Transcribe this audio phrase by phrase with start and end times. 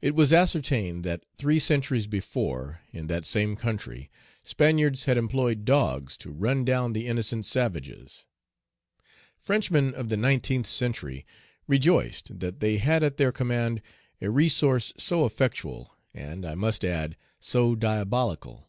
[0.00, 4.10] It was ascertained that three centuries before, in that Page 265 same country,
[4.44, 8.26] Spaniards had employed dogs to run down the innocent savages.
[9.40, 11.26] Frenchmen of the nineteenth century
[11.66, 13.82] rejoiced that they had at their command
[14.22, 18.68] a resource so effectual, and, I must add, so diabolical.